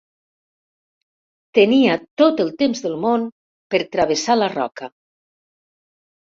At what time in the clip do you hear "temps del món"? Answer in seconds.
2.63-3.27